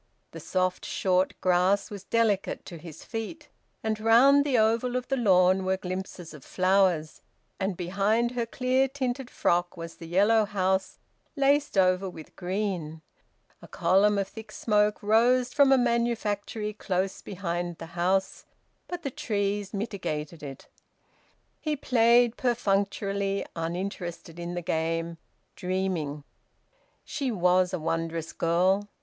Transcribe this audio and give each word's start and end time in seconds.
The 0.31 0.39
soft 0.39 0.83
short 0.83 1.39
grass 1.41 1.91
was 1.91 2.05
delicate 2.05 2.65
to 2.65 2.79
his 2.79 3.03
feet, 3.03 3.49
and 3.83 3.99
round 3.99 4.43
the 4.43 4.57
oval 4.57 4.95
of 4.95 5.07
the 5.09 5.15
lawn 5.15 5.63
were 5.63 5.77
glimpses 5.77 6.33
of 6.33 6.43
flowers, 6.43 7.21
and 7.59 7.77
behind 7.77 8.31
her 8.31 8.47
clear 8.47 8.87
tinted 8.87 9.29
frock 9.29 9.77
was 9.77 9.97
the 9.97 10.07
yellow 10.07 10.45
house 10.45 10.97
laced 11.35 11.77
over 11.77 12.09
with 12.09 12.35
green. 12.35 13.03
A 13.61 13.67
column 13.67 14.17
of 14.17 14.27
thick 14.27 14.51
smoke 14.51 15.03
rose 15.03 15.53
from 15.53 15.71
a 15.71 15.77
manufactory 15.77 16.73
close 16.73 17.21
behind 17.21 17.77
the 17.77 17.85
house, 17.93 18.45
but 18.87 19.03
the 19.03 19.11
trees 19.11 19.71
mitigated 19.71 20.41
it. 20.41 20.67
He 21.59 21.75
played 21.75 22.37
perfunctorily, 22.37 23.45
uninterested 23.55 24.39
in 24.39 24.55
the 24.55 24.63
game, 24.63 25.19
dreaming. 25.55 26.23
She 27.05 27.29
was 27.29 27.71
a 27.71 27.77
wondrous 27.77 28.33
girl! 28.33 28.89